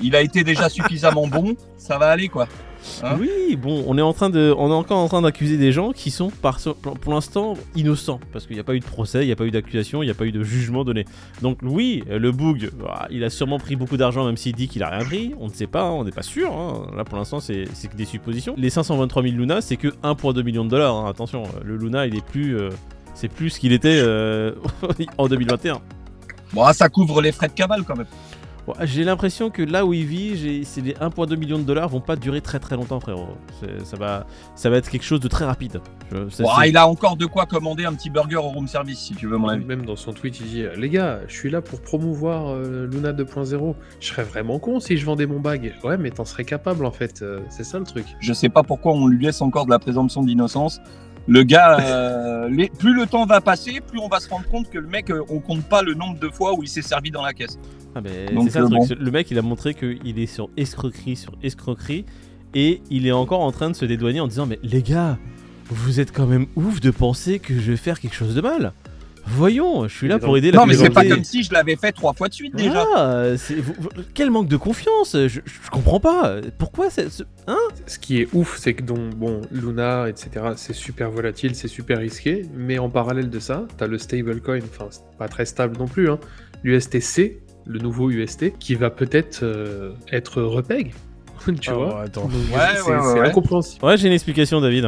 il 0.02 0.16
a 0.16 0.22
été 0.22 0.44
déjà 0.44 0.70
suffisamment 0.70 1.28
bon. 1.28 1.56
Ça 1.78 1.98
va 1.98 2.08
aller, 2.08 2.30
quoi. 2.30 2.48
Hein 3.04 3.18
oui, 3.20 3.58
bon, 3.58 3.84
on 3.88 3.98
est 3.98 4.02
en 4.04 4.14
train 4.14 4.30
de, 4.30 4.54
on 4.58 4.70
est 4.70 4.74
encore 4.74 5.00
en 5.00 5.08
train 5.10 5.22
d'accuser 5.22 5.58
des 5.58 5.72
gens 5.74 5.92
qui 5.92 6.10
sont 6.12 6.30
par, 6.30 6.58
pour 7.02 7.14
l'instant 7.14 7.56
innocents 7.76 8.20
parce 8.32 8.46
qu'il 8.46 8.56
n'y 8.56 8.60
a 8.62 8.64
pas 8.64 8.76
eu 8.76 8.80
de 8.80 8.86
procès, 8.86 9.24
il 9.24 9.26
n'y 9.26 9.32
a 9.32 9.36
pas 9.36 9.44
eu 9.46 9.52
d'accusation, 9.52 10.04
il 10.04 10.06
n'y 10.06 10.12
a 10.12 10.14
pas 10.16 10.26
eu 10.26 10.32
de 10.32 10.42
jugement 10.44 10.86
donné. 10.86 11.04
Donc 11.42 11.58
oui, 11.64 12.04
le 12.08 12.32
bug, 12.32 12.70
bah, 12.80 13.08
il 13.10 13.24
a 13.26 13.30
sûrement 13.30 13.58
pris 13.58 13.76
beaucoup 13.76 13.98
d'argent 13.98 14.24
même 14.26 14.38
s'il 14.38 14.56
dit 14.56 14.68
qu'il 14.70 14.84
a 14.84 14.90
rien 14.90 15.04
pris. 15.04 15.34
On 15.40 15.48
ne 15.48 15.52
sait 15.54 15.68
pas, 15.68 15.82
hein, 15.84 15.92
on 15.92 16.04
n'est 16.06 16.12
pas 16.12 16.22
sûr. 16.22 16.54
hein. 16.54 16.88
Là 16.96 17.04
pour 17.04 17.18
l'instant 17.18 17.40
c'est 17.42 17.66
c'est 17.74 17.90
que 17.90 17.98
des 17.98 18.06
suppositions. 18.06 18.54
Les 18.58 18.70
523 18.70 19.24
000 19.24 19.36
Luna, 19.36 19.60
c'est 19.60 19.76
que 19.76 19.90
1,2 20.04 20.44
million 20.44 20.64
de 20.64 20.70
dollars. 20.70 20.96
hein. 20.96 21.10
Attention, 21.10 21.44
le 21.66 21.76
Luna 21.76 22.06
il 22.08 22.16
est 22.16 22.26
plus, 22.26 22.56
euh, 22.58 22.70
c'est 23.18 23.28
plus 23.30 23.50
ce 23.50 23.60
qu'il 23.60 23.74
était 23.74 24.00
euh, 24.02 24.54
en 25.18 25.28
2021. 25.28 25.80
Bon, 26.54 26.64
ah, 26.64 26.74
ça 26.74 26.88
couvre 26.90 27.22
les 27.22 27.32
frais 27.32 27.48
de 27.48 27.54
cabale, 27.54 27.84
quand 27.84 27.98
même. 27.98 28.08
Bon, 28.66 28.74
j'ai 28.84 29.06
l'impression 29.06 29.50
que 29.50 29.62
là 29.62 29.86
où 29.86 29.94
il 29.94 30.06
vit, 30.06 30.36
j'ai- 30.36 30.66
c'est 30.66 30.82
les 30.82 30.94
1,2 30.96 31.38
million 31.38 31.58
de 31.58 31.64
dollars 31.64 31.88
vont 31.88 32.02
pas 32.02 32.18
durer 32.18 32.42
très 32.42 32.60
très 32.60 32.76
longtemps, 32.76 33.00
frérot. 33.00 33.30
Ça 33.86 33.96
va, 33.96 34.28
ça 34.56 34.70
va 34.70 34.76
être 34.76 34.90
quelque 34.90 35.06
chose 35.06 35.22
de 35.22 35.30
très 35.30 35.46
rapide. 35.46 35.80
Je- 36.12 36.30
ça, 36.30 36.44
Bon, 36.44 36.50
c'est- 36.50 36.56
ah, 36.58 36.68
il 36.68 36.76
a 36.76 36.86
encore 36.86 37.16
de 37.16 37.26
quoi 37.26 37.46
commander 37.46 37.86
un 37.86 37.94
petit 37.94 38.10
burger 38.10 38.36
au 38.36 38.42
room 38.50 38.68
service, 38.68 39.00
si 39.00 39.16
tu 39.16 39.28
veux, 39.28 39.38
mon 39.38 39.48
avis. 39.48 39.64
Même 39.64 39.86
dans 39.86 39.96
son 39.96 40.12
tweet, 40.12 40.42
il 40.42 40.48
dit 40.48 40.64
Les 40.78 40.90
gars, 40.90 41.20
je 41.30 41.34
suis 41.34 41.50
là 41.50 41.62
pour 41.62 41.82
promouvoir 41.82 42.50
euh, 42.50 42.88
Luna 42.92 43.14
2.0. 43.14 43.74
Je 44.02 44.08
serais 44.08 44.24
vraiment 44.24 44.60
con 44.60 44.82
si 44.82 44.98
je 44.98 45.06
vendais 45.06 45.28
mon 45.28 45.40
bag. 45.40 45.74
Ouais, 45.86 45.98
mais 45.98 46.12
t'en 46.12 46.26
serais 46.26 46.44
capable 46.46 46.86
en 46.86 46.92
fait. 46.92 47.22
euh, 47.22 47.40
c'est 47.50 47.64
ça 47.64 47.80
le 47.80 47.86
truc. 47.86 48.06
Je 48.20 48.34
sais 48.34 48.50
pas 48.50 48.64
pourquoi 48.64 48.92
on 48.94 49.08
lui 49.08 49.24
laisse 49.24 49.42
encore 49.42 49.66
de 49.66 49.72
la 49.72 49.80
présomption 49.80 50.24
d'innocence. 50.24 50.82
Le 51.28 51.44
gars, 51.44 51.78
euh, 51.82 52.50
les- 52.50 52.70
plus 52.70 52.94
le 52.94 53.06
temps 53.06 53.26
va 53.26 53.42
passer, 53.42 53.82
plus 53.82 54.00
on 54.00 54.08
va 54.08 54.20
se 54.20 54.30
rendre 54.30 54.48
compte 54.48 54.70
que 54.70 54.78
le 54.78 54.88
mec, 54.88 55.10
euh, 55.10 55.22
on 55.30 55.40
compte 55.40 55.64
pas 55.64 55.82
le 55.82 55.94
nombre 55.94 56.18
de 56.20 56.30
fois 56.30 56.54
où 56.58 56.64
il 56.64 56.70
s'est 56.70 56.82
servi 56.82 57.12
dans 57.12 57.22
la 57.22 57.34
caisse. 57.34 57.60
Ah, 57.96 58.02
mais 58.02 58.34
Donc, 58.34 58.50
ça 58.50 58.60
le 58.60 58.66
euh, 58.68 58.70
truc. 58.86 58.98
Le 59.00 59.12
mec, 59.12 59.30
il 59.32 59.38
a 59.38 59.42
montré 59.42 59.74
qu'il 59.74 60.20
est 60.20 60.26
sur 60.26 60.50
escroquerie 60.56 61.16
sur 61.18 61.34
escroquerie 61.44 62.06
et 62.54 62.82
il 62.90 63.08
est 63.08 63.12
encore 63.12 63.42
en 63.42 63.52
train 63.52 63.70
de 63.70 63.76
se 63.76 63.84
dédouaner 63.86 64.22
en 64.22 64.28
disant 64.28 64.46
Mais 64.46 64.60
les 64.64 64.82
gars, 64.82 65.18
vous 65.70 66.00
êtes 66.00 66.14
quand 66.14 66.28
même 66.28 66.46
ouf 66.56 66.80
de 66.80 66.92
penser 66.92 67.40
que 67.40 67.60
je 67.60 67.72
vais 67.72 67.78
faire 67.78 68.00
quelque 68.00 68.16
chose 68.16 68.34
de 68.36 68.42
mal. 68.42 68.72
Voyons, 69.30 69.88
je 69.88 69.94
suis 69.96 70.08
là 70.08 70.20
pour 70.20 70.38
aider 70.38 70.52
la 70.52 70.60
Non, 70.60 70.66
mais 70.66 70.74
c'est 70.74 70.90
pas 70.90 71.06
comme 71.06 71.24
si 71.24 71.44
je 71.44 71.52
l'avais 71.54 71.76
fait 71.76 71.92
trois 71.92 72.14
fois 72.14 72.28
de 72.30 72.34
suite 72.34 72.56
déjà. 72.56 72.84
Ah, 72.96 73.24
c'est- 73.38 73.56
vous- 73.56 73.74
vous- 73.78 73.90
quel 74.14 74.32
manque 74.32 74.48
de 74.48 74.58
confiance 74.58 75.16
je, 75.28 75.42
comprends 75.72 76.00
pas. 76.00 76.38
Pourquoi 76.58 76.90
c'est- 76.90 77.10
ce- 77.10 77.24
Hein 77.48 77.58
Ce 77.86 78.00
qui 78.00 78.22
est 78.22 78.28
ouf, 78.34 78.58
c'est 78.58 78.74
que 78.74 78.84
donc, 78.84 79.16
bon, 79.16 79.42
Luna, 79.52 80.08
etc., 80.10 80.30
c'est 80.56 80.74
super 80.74 81.12
volatile, 81.12 81.56
c'est 81.56 81.68
super 81.68 82.00
risqué. 82.00 82.46
Mais 82.56 82.78
en 82.80 82.90
parallèle 82.90 83.30
de 83.30 83.40
ça, 83.40 83.66
t'as 83.78 83.88
le 83.88 83.98
stablecoin, 83.98 84.60
enfin, 84.64 84.88
c'est 84.90 85.02
pas 85.18 85.28
très 85.28 85.46
stable 85.46 85.78
non 85.78 85.88
plus, 85.88 86.10
hein, 86.10 86.20
l'USTC, 86.64 87.40
le 87.66 87.80
nouveau 87.80 88.10
UST, 88.10 88.54
qui 88.60 88.76
va 88.76 88.90
peut-être 88.90 89.40
euh, 89.44 89.92
être 90.12 90.42
repeg. 90.42 90.94
tu 91.62 91.70
Ah, 91.70 91.74
vois 91.74 92.02
attends. 92.02 92.24
Donc, 92.24 92.32
Ouais, 92.32 92.60
c'est 92.76 92.82
ouais, 92.90 92.96
ouais, 92.98 93.02
c'est 93.14 93.20
ouais. 93.20 93.28
incompréhensible. 93.28 93.86
Ouais, 93.86 93.98
j'ai 93.98 94.08
une 94.08 94.14
explication, 94.14 94.60
David. 94.62 94.88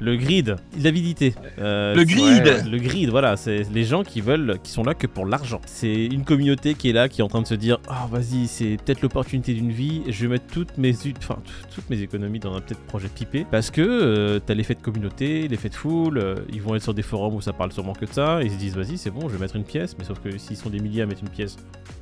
Le 0.00 0.16
grid, 0.16 0.56
l'avidité. 0.80 1.34
Euh, 1.58 1.94
Le 1.94 2.04
grid. 2.04 2.44
Ouais. 2.44 2.62
Le 2.70 2.78
grid, 2.78 3.10
voilà, 3.10 3.36
c'est 3.36 3.62
les 3.72 3.84
gens 3.84 4.04
qui 4.04 4.20
veulent, 4.20 4.58
qui 4.62 4.70
sont 4.70 4.84
là 4.84 4.94
que 4.94 5.06
pour 5.06 5.26
l'argent. 5.26 5.60
C'est 5.66 6.06
une 6.06 6.24
communauté 6.24 6.74
qui 6.74 6.90
est 6.90 6.92
là, 6.92 7.08
qui 7.08 7.20
est 7.20 7.24
en 7.24 7.28
train 7.28 7.42
de 7.42 7.46
se 7.46 7.54
dire, 7.54 7.78
ah 7.88 8.08
vas-y, 8.10 8.46
c'est 8.46 8.76
peut-être 8.84 9.02
l'opportunité 9.02 9.54
d'une 9.54 9.72
vie. 9.72 10.02
Je 10.08 10.22
vais 10.22 10.28
mettre 10.28 10.46
toutes 10.46 10.78
mes, 10.78 10.94
enfin 11.18 11.38
toutes 11.74 11.90
mes 11.90 12.00
économies 12.00 12.38
dans 12.38 12.54
un 12.54 12.60
peut-être 12.60 12.80
projet 12.86 13.08
pipé, 13.08 13.44
parce 13.50 13.70
que 13.70 13.82
euh, 13.82 14.38
t'as 14.44 14.54
l'effet 14.54 14.74
de 14.74 14.80
communauté, 14.82 15.48
l'effet 15.48 15.68
de 15.68 15.74
foule. 15.74 16.18
euh, 16.18 16.36
ils 16.52 16.62
vont 16.62 16.74
être 16.76 16.82
sur 16.82 16.94
des 16.94 17.02
forums 17.02 17.34
où 17.34 17.40
ça 17.40 17.52
parle 17.52 17.72
sûrement 17.72 17.92
que 17.92 18.04
de 18.06 18.12
ça. 18.12 18.40
Ils 18.42 18.50
se 18.52 18.56
disent, 18.56 18.76
vas-y, 18.76 18.98
c'est 18.98 19.10
bon, 19.10 19.28
je 19.28 19.34
vais 19.34 19.40
mettre 19.40 19.56
une 19.56 19.64
pièce. 19.64 19.96
Mais 19.98 20.04
sauf 20.04 20.20
que 20.20 20.36
s'ils 20.38 20.56
sont 20.56 20.70
des 20.70 20.78
milliers 20.80 21.02
à 21.02 21.06
mettre 21.06 21.22
une 21.22 21.28
pièce, 21.30 21.56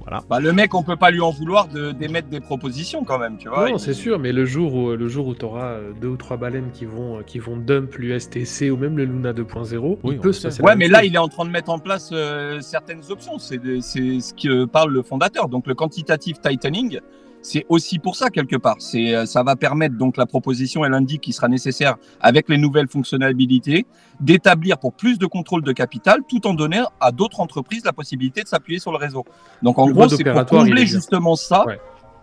voilà. 0.06 0.22
Bah, 0.30 0.38
le 0.40 0.52
mec, 0.52 0.74
on 0.74 0.82
peut 0.82 0.96
pas 0.96 1.10
lui 1.10 1.20
en 1.20 1.30
vouloir 1.30 1.66
de 1.68 1.90
d'émettre 1.90 2.28
des 2.28 2.40
propositions 2.40 3.02
quand 3.04 3.18
même, 3.18 3.38
tu 3.38 3.48
vois. 3.48 3.68
non, 3.68 3.76
Il- 3.76 3.80
c'est 3.80 3.92
sûr, 3.94 4.18
mais 4.18 4.32
le 4.32 4.44
jour 4.44 4.74
où, 4.74 4.90
le 4.92 5.08
jour 5.08 5.26
où 5.26 5.34
tu 5.34 5.44
auras 5.44 5.78
deux 6.00 6.08
ou 6.08 6.16
trois 6.16 6.36
baleines 6.36 6.70
qui 6.72 6.84
vont, 6.84 7.22
qui 7.26 7.38
vont 7.40 7.56
dump 7.56 7.94
l'USTC 7.96 8.70
ou 8.70 8.76
même 8.76 8.96
le 8.96 9.04
Luna 9.04 9.32
2.0, 9.32 9.98
Oui, 10.04 10.14
il 10.14 10.18
on 10.18 10.22
peut 10.22 10.32
se 10.32 10.42
passer 10.42 10.62
Ouais, 10.62 10.76
mais 10.76 10.86
là, 10.88 11.04
il 11.04 11.14
est 11.14 11.18
en 11.18 11.28
train 11.28 11.44
de 11.44 11.50
mettre 11.50 11.70
en 11.70 11.78
place 11.78 12.10
euh, 12.12 12.60
certaines 12.60 13.00
options. 13.10 13.38
C'est 13.38 13.58
de- 13.58 13.80
c'est 13.80 14.20
ce 14.20 14.32
que 14.32 14.64
parle 14.64 14.92
le 14.92 15.02
fondateur. 15.02 15.48
Donc, 15.48 15.66
le 15.66 15.74
quantitative 15.74 16.38
tightening, 16.40 17.00
c'est 17.46 17.64
aussi 17.68 17.98
pour 18.00 18.16
ça 18.16 18.28
quelque 18.28 18.56
part. 18.56 18.76
C'est 18.80 19.14
euh, 19.14 19.24
ça 19.24 19.42
va 19.44 19.54
permettre 19.54 19.96
donc 19.96 20.16
la 20.16 20.26
proposition, 20.26 20.84
elle 20.84 20.94
indique 20.94 21.20
qu'il 21.22 21.32
sera 21.32 21.48
nécessaire 21.48 21.96
avec 22.20 22.48
les 22.48 22.58
nouvelles 22.58 22.88
fonctionnalités 22.88 23.86
d'établir 24.20 24.78
pour 24.78 24.92
plus 24.92 25.18
de 25.18 25.26
contrôle 25.26 25.62
de 25.62 25.72
capital, 25.72 26.20
tout 26.28 26.46
en 26.46 26.54
donnant 26.54 26.88
à 27.00 27.12
d'autres 27.12 27.40
entreprises 27.40 27.84
la 27.84 27.92
possibilité 27.92 28.42
de 28.42 28.48
s'appuyer 28.48 28.80
sur 28.80 28.90
le 28.90 28.98
réseau. 28.98 29.24
Donc, 29.62 29.78
en 29.78 29.86
Le 29.86 29.92
gros, 29.94 30.08
c'est 30.08 30.24
pour 30.24 30.44
combler 30.46 30.86
justement 30.86 31.36
ça 31.36 31.64
Ouais. 31.66 31.78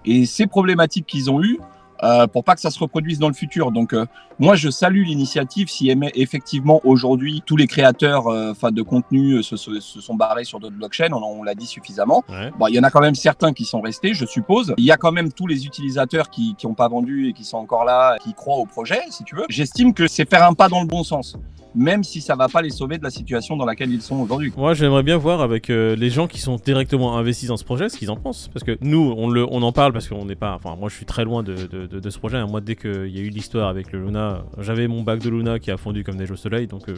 et 0.06 0.26
ces 0.26 0.46
problématiques 0.48 1.06
qu'ils 1.06 1.32
ont 1.32 1.42
eues. 1.42 1.60
Euh, 2.04 2.28
pour 2.28 2.44
pas 2.44 2.54
que 2.56 2.62
ça 2.62 2.70
se 2.70 2.78
reproduise 2.80 3.18
dans 3.18 3.30
le 3.30 3.34
futur. 3.34 3.72
Donc, 3.72 3.94
euh, 3.94 4.06
moi, 4.40 4.56
je 4.56 4.70
salue 4.70 5.04
l'initiative 5.06 5.70
si 5.70 5.90
effectivement 6.16 6.82
aujourd'hui 6.84 7.42
tous 7.46 7.56
les 7.56 7.68
créateurs 7.68 8.28
euh, 8.28 8.52
enfin 8.52 8.72
de 8.72 8.82
contenu 8.82 9.36
euh, 9.36 9.42
se, 9.42 9.56
se- 9.56 9.80
se 9.80 10.02
sont 10.02 10.16
barrés 10.16 10.44
sur 10.44 10.60
d'autres 10.60 10.76
blockchains, 10.76 11.12
on, 11.14 11.24
on 11.24 11.44
l'a 11.44 11.56
dit 11.56 11.66
suffisamment. 11.66 12.24
Ouais. 12.30 12.52
Bon, 12.60 12.68
il 12.68 12.76
y 12.76 12.80
en 12.80 12.84
a 12.84 12.90
quand 12.92 13.02
même 13.02 13.16
certains 13.16 13.54
qui 13.54 13.66
sont 13.66 13.82
restés, 13.82 14.14
je 14.14 14.26
suppose. 14.26 14.74
Il 14.78 14.86
y 14.86 14.92
a 14.92 14.98
quand 14.98 15.12
même 15.12 15.32
tous 15.32 15.48
les 15.48 15.66
utilisateurs 15.66 16.30
qui 16.30 16.56
n'ont 16.64 16.74
pas 16.74 16.88
vendu 16.88 17.30
et 17.30 17.34
qui 17.34 17.44
sont 17.44 17.58
encore 17.58 17.86
là, 17.86 18.18
qui 18.24 18.34
croient 18.34 18.58
au 18.58 18.66
projet, 18.66 19.02
si 19.10 19.24
tu 19.24 19.36
veux. 19.36 19.46
J'estime 19.50 19.94
que 19.94 20.08
c'est 20.08 20.30
faire 20.30 20.44
un 20.48 20.54
pas 20.54 20.70
dans 20.70 20.82
le 20.82 20.88
bon 20.88 21.04
sens, 21.04 21.38
même 21.76 22.04
si 22.04 22.22
ça 22.22 22.36
va 22.36 22.48
pas 22.48 22.62
les 22.62 22.70
sauver 22.70 22.98
de 22.98 23.04
la 23.04 23.10
situation 23.10 23.58
dans 23.58 23.66
laquelle 23.66 23.92
ils 23.92 24.02
sont 24.02 24.18
aujourd'hui. 24.18 24.52
Moi, 24.58 24.74
j'aimerais 24.74 25.04
bien 25.04 25.18
voir 25.18 25.42
avec 25.42 25.70
euh, 25.70 25.96
les 25.96 26.10
gens 26.10 26.28
qui 26.28 26.40
sont 26.40 26.56
directement 26.56 27.18
investis 27.18 27.50
dans 27.50 27.58
ce 27.58 27.64
projet 27.64 27.90
ce 27.90 27.98
qu'ils 27.98 28.12
en 28.12 28.16
pensent. 28.16 28.50
Parce 28.54 28.64
que 28.64 28.78
nous, 28.82 29.14
on, 29.18 29.30
le, 29.30 29.46
on 29.50 29.62
en 29.62 29.72
parle 29.72 29.94
parce 29.94 30.08
qu'on 30.08 30.26
n'est 30.26 30.36
pas. 30.36 30.56
Enfin, 30.56 30.76
moi, 30.76 30.90
je 30.90 30.96
suis 30.96 31.06
très 31.06 31.24
loin 31.24 31.44
de, 31.44 31.56
de, 31.66 32.10
ce 32.10 32.18
projet. 32.18 32.44
Moi, 32.46 32.62
dès 32.62 32.76
qu'il 32.76 33.10
y 33.10 33.20
a 33.20 33.22
eu 33.22 33.30
l'histoire 33.30 33.70
avec 33.70 33.92
le 33.92 34.04
Luna, 34.04 34.44
j'avais 34.60 34.88
mon 34.88 35.02
bac 35.02 35.20
de 35.20 35.30
Luna 35.30 35.60
qui 35.60 35.72
a 35.72 35.78
fondu 35.78 36.04
comme 36.04 36.16
neige 36.16 36.32
au 36.32 36.36
soleil. 36.36 36.68
Donc, 36.68 36.90
euh, 36.90 36.96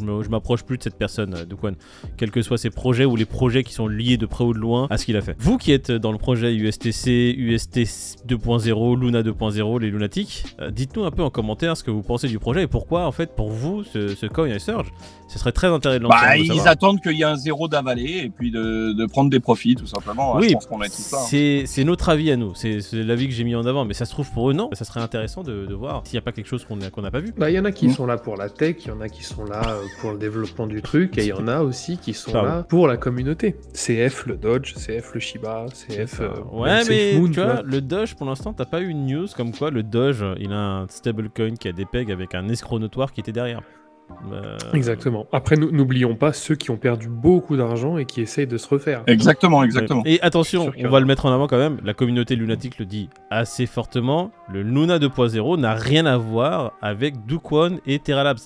je, 0.00 0.28
m'approche 0.28 0.62
plus 0.64 0.78
de 0.78 0.82
cette 0.82 0.96
personne, 0.96 1.34
euh, 1.34 1.44
de 1.44 1.54
Quan. 1.54 1.72
Quels 2.16 2.30
que 2.30 2.42
soient 2.42 2.58
ses 2.58 2.70
projets 2.70 3.04
ou 3.04 3.16
les 3.16 3.24
projets 3.24 3.64
qui 3.64 3.72
sont 3.72 3.88
liés 3.88 4.16
de 4.16 4.26
près 4.26 4.44
ou 4.44 4.52
de 4.52 4.58
loin 4.58 4.86
à 4.90 4.98
ce 4.98 5.04
qu'il 5.04 5.16
a 5.16 5.22
fait. 5.22 5.36
Vous 5.38 5.58
qui 5.58 5.72
êtes 5.72 5.90
dans 5.90 6.12
le 6.12 6.18
projet 6.18 6.54
USTC, 6.54 7.34
UST 7.36 7.78
2.0, 8.26 9.00
Luna 9.00 9.22
2.0, 9.22 9.80
les 9.80 9.90
lunatiques, 9.90 10.44
euh, 10.60 10.70
dites-nous 10.70 11.04
un 11.04 11.10
peu 11.10 11.22
en 11.22 11.30
commentaire 11.30 11.76
ce 11.76 11.84
que 11.84 11.90
vous 11.90 12.02
pensez 12.02 12.28
du 12.28 12.38
projet 12.38 12.62
et 12.62 12.66
pourquoi, 12.66 13.06
en 13.06 13.12
fait, 13.12 13.34
pour 13.34 13.50
vous, 13.50 13.82
ce 14.14 14.26
coin 14.26 14.46
et 14.46 14.58
Surge, 14.58 14.92
ce 15.28 15.38
serait 15.38 15.52
très 15.52 15.66
intéressant 15.68 15.98
de 16.00 16.04
lancer. 16.04 16.16
Bah, 16.24 16.36
ils 16.36 16.46
savoir. 16.46 16.66
attendent 16.68 17.00
qu'il 17.00 17.12
y 17.12 17.22
ait 17.22 17.24
un 17.24 17.36
zéro 17.36 17.68
d'avalé 17.68 18.22
et 18.24 18.30
puis 18.30 18.50
de, 18.50 18.92
de 18.92 19.06
prendre 19.06 19.30
des 19.30 19.40
profits, 19.40 19.74
tout 19.74 19.86
simplement. 19.86 20.36
Oui, 20.36 20.48
je 20.48 20.52
pense 20.54 20.66
qu'on 20.66 20.82
est 20.82 20.88
tout 20.88 20.94
ça. 21.02 21.18
hein. 21.18 21.64
C'est 21.66 21.84
notre 21.84 22.08
avis 22.08 22.30
à 22.30 22.36
nous, 22.36 22.54
c'est 22.54 22.78
l'avis 22.92 23.26
que 23.28 23.34
j'ai 23.34 23.44
mis 23.44 23.54
en 23.54 23.66
avant, 23.66 23.84
mais 23.84 23.94
ça 23.94 24.04
se 24.04 24.10
trouve 24.10 24.30
pour 24.30 24.50
eux 24.50 24.52
non. 24.52 24.68
Ça 24.72 24.84
serait 24.84 25.00
intéressant 25.00 25.42
de, 25.42 25.66
de 25.66 25.74
voir 25.74 26.02
s'il 26.04 26.14
n'y 26.14 26.18
a 26.18 26.22
pas 26.22 26.32
quelque 26.32 26.46
chose 26.48 26.64
qu'on 26.64 26.76
n'a 26.76 27.10
pas 27.10 27.20
vu. 27.20 27.32
Bah, 27.36 27.50
il 27.50 27.54
y 27.54 27.58
en 27.58 27.64
a 27.64 27.72
qui 27.72 27.88
Mm. 27.88 27.92
sont 27.92 28.06
là 28.06 28.16
pour 28.16 28.36
la 28.36 28.48
tech, 28.48 28.76
il 28.80 28.88
y 28.88 28.90
en 28.90 29.00
a 29.00 29.08
qui 29.08 29.22
sont 29.24 29.44
là 29.44 29.62
euh, 29.68 29.82
pour 30.00 30.10
le 30.12 30.18
développement 30.18 30.66
du 30.66 30.80
truc, 30.82 31.18
et 31.18 31.22
il 31.22 31.28
y 31.28 31.32
en 31.32 31.48
a 31.48 31.60
aussi 31.60 31.98
qui 31.98 32.14
sont 32.14 32.32
Pardon. 32.32 32.48
là 32.48 32.62
pour 32.62 32.86
la 32.88 32.96
communauté. 32.96 33.56
CF 33.72 34.26
le 34.26 34.36
Dodge, 34.36 34.74
CF 34.74 35.12
le 35.14 35.20
Shiba, 35.20 35.66
CF. 35.72 36.20
euh, 36.20 36.28
ouais, 36.52 36.68
même 36.68 36.86
mais 36.88 37.10
SafeMoon, 37.12 37.30
tu 37.30 37.40
vois, 37.40 37.62
le 37.62 37.80
Doge 37.80 38.14
pour 38.14 38.26
l'instant, 38.26 38.52
t'as 38.52 38.64
pas 38.64 38.80
eu 38.80 38.88
une 38.88 39.06
news 39.06 39.26
comme 39.36 39.52
quoi 39.52 39.70
le 39.70 39.82
Doge 39.82 40.24
il 40.40 40.52
a 40.52 40.56
un 40.56 40.88
stablecoin 40.88 41.54
qui 41.56 41.68
a 41.68 41.72
des 41.72 41.84
pegs 41.84 42.10
avec 42.10 42.34
un 42.34 42.48
escroc 42.48 42.78
notoire 42.78 43.12
qui 43.12 43.20
était 43.20 43.32
derrière. 43.32 43.60
Euh, 44.32 44.56
Exactement. 44.72 45.26
Après, 45.32 45.56
nous- 45.56 45.70
n'oublions 45.70 46.14
pas 46.14 46.32
ceux 46.32 46.54
qui 46.54 46.70
ont 46.70 46.76
perdu 46.76 47.08
beaucoup 47.08 47.56
d'argent 47.56 47.98
et 47.98 48.04
qui 48.04 48.20
essayent 48.20 48.46
de 48.46 48.58
se 48.58 48.68
refaire. 48.68 49.02
Exactement, 49.06 49.62
exactement. 49.64 50.02
Et 50.06 50.20
attention, 50.22 50.72
on 50.78 50.88
va 50.88 51.00
le 51.00 51.06
mettre 51.06 51.26
en 51.26 51.32
avant 51.32 51.46
quand 51.46 51.58
même, 51.58 51.78
la 51.84 51.94
communauté 51.94 52.36
lunatique 52.36 52.78
le 52.78 52.84
dit 52.86 53.08
assez 53.30 53.66
fortement, 53.66 54.30
le 54.52 54.62
Luna 54.62 54.98
2.0 54.98 55.58
n'a 55.58 55.74
rien 55.74 56.06
à 56.06 56.16
voir 56.16 56.72
avec 56.80 57.24
Dukwon 57.26 57.78
et 57.86 57.98
Terra 57.98 58.24
Labs. 58.24 58.38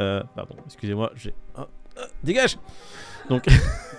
Euh, 0.00 0.22
pardon, 0.36 0.54
excusez-moi, 0.66 1.10
j'ai... 1.16 1.34
dégage 2.22 2.58
Donc, 3.28 3.44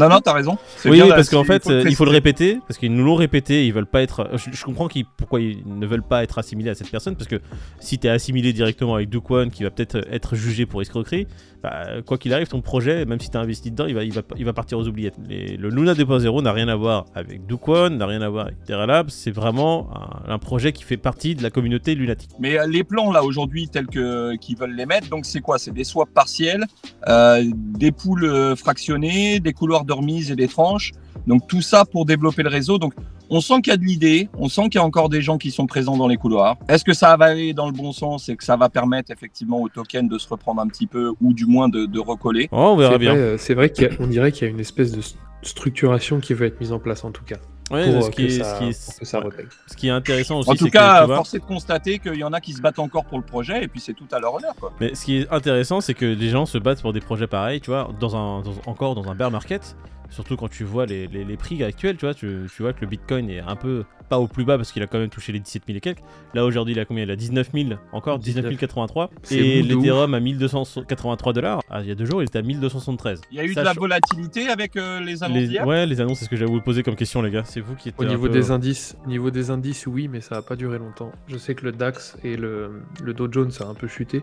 Non, 0.00 0.08
non, 0.08 0.20
t'as 0.20 0.32
raison. 0.32 0.56
Oui, 0.84 0.92
bien, 0.92 1.08
parce 1.08 1.28
qu'en 1.30 1.44
fait, 1.44 1.62
il 1.88 1.94
faut 1.94 2.04
le 2.04 2.10
répéter, 2.10 2.58
parce 2.66 2.78
qu'ils 2.78 2.92
nous 2.94 3.04
l'ont 3.04 3.14
répété, 3.14 3.66
ils 3.66 3.72
veulent 3.72 3.86
pas 3.86 4.02
être. 4.02 4.30
Je, 4.34 4.50
je 4.52 4.64
comprends 4.64 4.88
pourquoi 5.16 5.40
ils 5.40 5.62
ne 5.66 5.86
veulent 5.86 6.02
pas 6.02 6.22
être 6.22 6.38
assimilés 6.38 6.70
à 6.70 6.74
cette 6.74 6.90
personne, 6.90 7.16
parce 7.16 7.28
que 7.28 7.40
si 7.80 7.98
t'es 7.98 8.08
assimilé 8.08 8.52
directement 8.52 8.94
avec 8.94 9.08
Dukwon, 9.10 9.50
qui 9.50 9.62
va 9.62 9.70
peut-être 9.70 9.98
être 10.10 10.34
jugé 10.36 10.66
pour 10.66 10.80
escroquerie, 10.82 11.26
bah, 11.62 11.86
quoi 12.06 12.16
qu'il 12.16 12.32
arrive, 12.32 12.48
ton 12.48 12.62
projet, 12.62 13.04
même 13.04 13.20
si 13.20 13.28
t'as 13.30 13.40
investi 13.40 13.70
dedans, 13.70 13.84
il 13.86 13.94
va, 13.94 14.02
il 14.04 14.12
va, 14.12 14.22
il 14.38 14.44
va 14.46 14.52
partir 14.54 14.78
aux 14.78 14.88
oubliettes. 14.88 15.16
Les- 15.28 15.56
le 15.58 15.68
Luna 15.68 15.92
2.0 15.94 16.42
n'a 16.42 16.52
rien 16.52 16.68
à 16.68 16.74
voir 16.76 17.04
avec 17.14 17.46
Dukwon, 17.46 17.90
n'a 17.90 18.06
rien 18.06 18.22
à 18.22 18.28
voir 18.30 18.46
avec 18.46 18.64
Terra 18.64 18.86
Labs, 18.86 19.10
c'est 19.10 19.30
vraiment 19.30 19.90
un, 20.26 20.32
un 20.32 20.38
projet 20.38 20.72
qui 20.72 20.84
fait 20.84 20.96
partie 20.96 21.34
de 21.34 21.42
la 21.42 21.50
communauté 21.50 21.94
lunatique. 21.94 22.30
Mais 22.38 22.58
euh, 22.58 22.66
les 22.66 22.82
plans 22.82 23.12
là 23.12 23.22
aujourd'hui 23.22 23.68
tels 23.68 23.86
que 23.88 24.36
qu'ils 24.36 24.56
veulent 24.56 24.74
les 24.74 24.86
mettre, 24.86 25.08
donc 25.10 25.26
c'est 25.26 25.40
quoi? 25.40 25.58
C'est 25.58 25.72
des 25.72 25.84
swaps 25.84 26.12
partiels, 26.14 26.64
euh, 27.08 27.42
des 27.54 27.92
poules 27.92 28.24
euh, 28.24 28.56
fractionnées, 28.56 29.40
des 29.40 29.52
couloirs 29.52 29.84
de 29.84 29.89
remise 29.92 30.30
et 30.30 30.36
des 30.36 30.48
tranches. 30.48 30.92
Donc 31.26 31.46
tout 31.46 31.62
ça 31.62 31.84
pour 31.84 32.04
développer 32.06 32.42
le 32.42 32.48
réseau. 32.50 32.78
Donc 32.78 32.94
On 33.32 33.40
sent 33.40 33.60
qu'il 33.62 33.70
y 33.70 33.74
a 33.74 33.76
de 33.76 33.84
l'idée, 33.84 34.28
on 34.38 34.48
sent 34.48 34.62
qu'il 34.64 34.74
y 34.76 34.78
a 34.78 34.84
encore 34.84 35.08
des 35.08 35.22
gens 35.22 35.38
qui 35.38 35.52
sont 35.52 35.66
présents 35.66 35.96
dans 35.96 36.08
les 36.08 36.16
couloirs. 36.16 36.56
Est-ce 36.68 36.82
que 36.84 36.92
ça 36.92 37.16
va 37.16 37.26
aller 37.26 37.52
dans 37.54 37.66
le 37.66 37.72
bon 37.72 37.92
sens 37.92 38.28
et 38.28 38.34
que 38.36 38.42
ça 38.42 38.56
va 38.56 38.68
permettre 38.68 39.12
effectivement 39.12 39.60
au 39.60 39.68
token 39.68 40.08
de 40.08 40.18
se 40.18 40.26
reprendre 40.28 40.60
un 40.60 40.66
petit 40.66 40.88
peu 40.88 41.12
ou 41.20 41.32
du 41.32 41.46
moins 41.46 41.68
de, 41.68 41.86
de 41.86 42.00
recoller? 42.00 42.48
Oh, 42.50 42.70
on 42.72 42.76
verra 42.76 42.92
C'est 42.94 42.98
bien. 42.98 43.12
vrai, 43.12 43.20
euh, 43.20 43.38
C'est 43.38 43.54
vrai 43.54 43.70
qu'on 43.70 44.08
dirait 44.08 44.32
qu'il 44.32 44.48
y 44.48 44.50
a 44.50 44.52
une 44.52 44.58
espèce 44.58 44.90
de 44.90 45.00
structuration 45.42 46.18
qui 46.20 46.34
va 46.34 46.46
être 46.46 46.60
mise 46.60 46.72
en 46.72 46.78
place 46.80 47.04
en 47.04 47.12
tout 47.12 47.24
cas. 47.24 47.36
Ouais, 47.70 47.92
pour, 47.92 48.02
ce, 48.04 48.10
qui 48.10 48.24
est, 48.26 48.30
ça, 48.30 48.54
ce, 48.54 48.58
qui 48.58 48.68
est, 48.70 48.84
pour 48.86 48.98
que 48.98 49.04
ça 49.04 49.18
ouais. 49.18 49.24
repelle. 49.26 49.48
ce 49.66 49.76
qui 49.76 49.86
est 49.88 49.90
intéressant 49.90 50.38
aussi, 50.40 50.50
En 50.50 50.54
tout 50.54 50.64
c'est 50.64 50.70
cas, 50.70 51.06
que, 51.06 51.14
force 51.14 51.34
est 51.34 51.38
de 51.38 51.44
constater 51.44 51.98
qu'il 52.00 52.16
y 52.16 52.24
en 52.24 52.32
a 52.32 52.40
qui 52.40 52.52
se 52.52 52.60
battent 52.60 52.78
encore 52.80 53.04
pour 53.04 53.18
le 53.18 53.24
projet 53.24 53.62
et 53.64 53.68
puis 53.68 53.80
c'est 53.80 53.94
tout 53.94 54.08
à 54.10 54.18
leur 54.18 54.34
honneur. 54.34 54.54
Quoi. 54.58 54.72
Mais 54.80 54.94
ce 54.94 55.04
qui 55.04 55.18
est 55.18 55.28
intéressant, 55.32 55.80
c'est 55.80 55.94
que 55.94 56.04
les 56.06 56.28
gens 56.30 56.46
se 56.46 56.58
battent 56.58 56.82
pour 56.82 56.92
des 56.92 57.00
projets 57.00 57.26
pareils, 57.28 57.60
tu 57.60 57.70
vois, 57.70 57.88
dans 58.00 58.16
un, 58.16 58.42
dans- 58.42 58.54
encore 58.66 58.94
dans 58.94 59.08
un 59.08 59.14
bear 59.14 59.30
market. 59.30 59.76
Surtout 60.10 60.36
quand 60.36 60.48
tu 60.48 60.64
vois 60.64 60.86
les, 60.86 61.06
les- 61.06 61.24
les 61.24 61.36
prix 61.36 61.62
actuels, 61.64 61.96
tu 61.96 62.04
vois, 62.04 62.14
tu, 62.14 62.46
tu 62.54 62.62
vois 62.62 62.72
que 62.72 62.80
le 62.80 62.86
Bitcoin 62.88 63.30
est 63.30 63.40
un 63.40 63.56
peu 63.56 63.84
pas 64.08 64.18
au 64.18 64.26
plus 64.26 64.44
bas 64.44 64.56
parce 64.56 64.72
qu'il 64.72 64.82
a 64.82 64.88
quand 64.88 64.98
même 64.98 65.08
touché 65.08 65.30
les 65.32 65.38
17 65.38 65.62
000 65.68 65.76
et 65.76 65.80
quelques. 65.80 66.00
Là 66.34 66.44
aujourd'hui, 66.44 66.74
il 66.74 66.80
a 66.80 66.84
combien? 66.84 67.04
Il 67.04 67.10
a 67.12 67.16
19 67.16 67.50
000 67.54 67.68
encore, 67.92 68.18
19 68.18 68.44
19 68.46 68.58
083. 68.58 69.10
C'est 69.22 69.36
Et 69.38 69.62
l'Ethereum 69.62 70.12
à 70.14 70.18
1283 70.20 71.32
dollars. 71.32 71.60
Ah, 71.70 71.80
il 71.82 71.88
y 71.88 71.92
a 71.92 71.94
deux 71.94 72.06
jours, 72.06 72.20
il 72.22 72.26
était 72.26 72.38
à 72.38 72.42
1273. 72.42 73.20
Il 73.30 73.36
y 73.36 73.40
a 73.40 73.44
eu 73.44 73.54
Ça 73.54 73.60
de 73.60 73.66
la 73.66 73.72
volatilité 73.72 74.48
avec 74.48 74.76
euh, 74.76 74.98
les 75.00 75.22
annonces 75.22 75.36
Les, 75.38 75.60
ouais, 75.60 75.86
les 75.86 76.00
annonces, 76.00 76.18
c'est 76.18 76.24
ce 76.24 76.30
que 76.30 76.36
j'allais 76.36 76.50
vous 76.50 76.60
poser 76.60 76.82
comme 76.82 76.96
question, 76.96 77.22
les 77.22 77.30
gars. 77.30 77.44
C'est 77.44 77.60
vous 77.60 77.76
qui 77.76 77.90
êtes 77.90 77.94
Au 78.00 78.04
niveau 78.04 78.26
peu- 78.26 78.32
des 78.32 78.50
indices, 78.50 78.96
au 79.04 79.08
niveau 79.08 79.30
des 79.30 79.50
indices, 79.50 79.86
oui, 79.86 80.08
mais 80.08 80.20
ça 80.20 80.34
va 80.34 80.42
pas 80.42 80.56
durer 80.56 80.78
longtemps. 80.78 81.12
Je 81.28 81.36
sais 81.36 81.54
que 81.54 81.64
le 81.64 81.70
DAX 81.72 82.16
et 82.24 82.36
le, 82.36 82.82
le 83.02 83.14
Dow 83.14 83.28
Jones 83.30 83.52
ça 83.52 83.64
a 83.64 83.68
un 83.68 83.74
peu 83.74 83.86
chuté, 83.86 84.22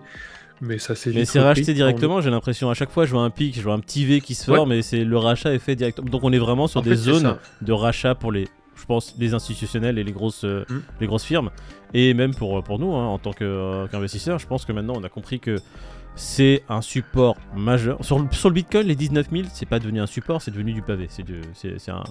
mais 0.62 0.78
ça 0.80 0.96
s'est 0.96 1.12
Mais 1.12 1.22
vite 1.22 1.30
c'est 1.30 1.40
racheté 1.40 1.74
directement, 1.74 2.22
j'ai 2.22 2.30
l'impression. 2.30 2.70
À 2.70 2.74
chaque 2.74 2.90
fois, 2.92 3.06
je 3.06 3.12
vois 3.12 3.22
un 3.24 3.30
pic, 3.30 3.56
je 3.56 3.62
vois 3.62 3.74
un 3.74 3.80
petit 3.80 4.06
V 4.06 4.22
qui 4.22 4.34
se 4.36 4.50
Ouais. 4.50 4.58
forme 4.58 4.72
et 4.74 4.82
c'est 4.82 5.04
le 5.04 5.18
rachat 5.18 5.54
est 5.54 5.60
fait 5.60 5.76
directement. 5.76 6.10
Donc 6.10 6.24
on 6.24 6.32
est 6.34 6.40
vraiment 6.40 6.68
sur 6.68 6.80
En 6.80 6.84
des 6.84 6.92
fait, 6.92 6.96
zones 6.96 7.38
de 7.62 7.72
rachat 7.74 8.16
pour 8.16 8.32
les, 8.32 8.48
je 8.76 8.86
pense, 8.86 9.16
les 9.18 9.34
institutionnels 9.34 9.98
et 10.00 10.04
les 10.04 10.12
grosses, 10.12 10.44
euh, 10.46 10.66
Mm. 10.70 10.80
les 11.02 11.08
grosses 11.08 11.24
firmes. 11.26 11.50
Et 11.94 12.14
même 12.14 12.34
pour, 12.34 12.64
pour 12.64 12.80
nous, 12.80 12.94
hein, 12.96 13.06
en 13.08 13.18
tant 13.20 13.34
que, 13.34 13.44
euh, 13.44 13.88
qu'investisseurs, 13.88 14.40
je 14.40 14.48
pense 14.48 14.66
que 14.66 14.72
maintenant 14.72 14.94
on 14.98 15.04
a 15.04 15.10
compris 15.10 15.40
que 15.40 15.58
c'est 16.16 16.64
un 16.68 16.82
support 16.82 17.36
majeur. 17.56 18.04
Sur 18.04 18.18
le, 18.20 18.26
sur 18.32 18.50
le 18.50 18.56
Bitcoin, 18.56 18.88
les 18.88 18.96
19 18.96 19.28
000, 19.32 19.44
c'est 19.54 19.68
pas 19.68 19.78
devenu 19.78 20.02
un 20.02 20.08
support, 20.08 20.42
c'est 20.42 20.50
devenu 20.52 20.74
du 20.74 20.82
pavé. 20.82 21.08
C'est 21.10 21.22
un- 21.92 22.04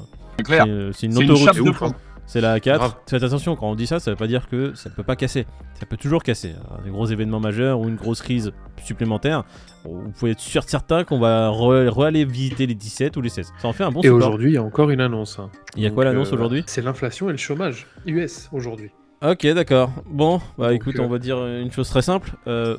euh, 0.50 0.92
une 1.02 1.10
une 1.12 1.18
autoroute. 1.30 1.44
chape 1.44 1.56
de 1.56 1.70
plomb. 1.72 1.92
C'est 2.26 2.40
la 2.40 2.58
A4. 2.58 2.76
Grave. 2.78 2.94
Faites 3.08 3.22
attention, 3.22 3.54
quand 3.54 3.70
on 3.70 3.74
dit 3.76 3.86
ça, 3.86 4.00
ça 4.00 4.10
veut 4.10 4.16
pas 4.16 4.26
dire 4.26 4.48
que 4.48 4.74
ça 4.74 4.90
ne 4.90 4.94
peut 4.94 5.04
pas 5.04 5.14
casser. 5.16 5.46
Ça 5.78 5.86
peut 5.86 5.96
toujours 5.96 6.22
casser. 6.24 6.54
Un 6.76 6.82
des 6.82 6.90
gros 6.90 7.06
événements 7.06 7.38
majeurs 7.40 7.78
ou 7.80 7.88
une 7.88 7.94
grosse 7.96 8.20
crise 8.20 8.52
supplémentaire, 8.82 9.44
vous 9.84 10.10
pouvez 10.18 10.32
être 10.32 10.40
sûr 10.40 10.64
certain 10.64 11.04
qu'on 11.04 11.18
va 11.20 11.48
re- 11.50 11.88
re-aller 11.88 12.24
visiter 12.24 12.66
les 12.66 12.74
17 12.74 13.16
ou 13.16 13.20
les 13.20 13.28
16. 13.28 13.52
Ça 13.62 13.68
en 13.68 13.72
fait 13.72 13.84
un 13.84 13.92
bon 13.92 14.00
Et 14.02 14.08
aujourd'hui, 14.10 14.50
il 14.50 14.54
y 14.54 14.58
a 14.58 14.62
encore 14.62 14.90
une 14.90 15.00
annonce. 15.00 15.38
hein. 15.38 15.50
Il 15.76 15.82
y 15.82 15.86
a 15.86 15.88
Donc, 15.88 15.94
quoi 15.96 16.04
l'annonce 16.04 16.30
euh, 16.32 16.34
aujourd'hui? 16.34 16.64
C'est 16.66 16.82
l'inflation 16.82 17.28
et 17.28 17.32
le 17.32 17.38
chômage 17.38 17.86
US 18.06 18.48
aujourd'hui. 18.52 18.90
Ok, 19.24 19.46
d'accord. 19.54 19.90
Bon, 20.10 20.40
bah 20.58 20.66
Donc, 20.68 20.76
écoute, 20.76 20.96
euh, 20.98 21.02
on 21.02 21.08
va 21.08 21.18
dire 21.18 21.38
une 21.46 21.70
chose 21.70 21.88
très 21.88 22.02
simple. 22.02 22.32
Euh, 22.48 22.76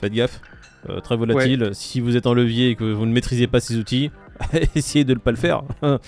faites 0.00 0.12
gaffe. 0.14 0.40
Euh, 0.88 1.00
très 1.00 1.16
volatile. 1.16 1.70
Si 1.72 2.00
vous 2.00 2.16
êtes 2.16 2.26
en 2.26 2.34
levier 2.34 2.70
et 2.70 2.76
que 2.76 2.84
vous 2.84 3.06
ne 3.06 3.12
maîtrisez 3.12 3.46
pas 3.46 3.60
ces 3.60 3.76
outils, 3.76 4.10
essayez 4.74 5.04
de 5.04 5.14
ne 5.14 5.18
pas 5.18 5.30
le 5.30 5.36
faire. 5.36 5.62